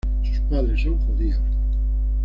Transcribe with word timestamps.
Sus 0.23 0.39
padres 0.49 0.81
son 0.81 0.97
judíos. 0.97 1.39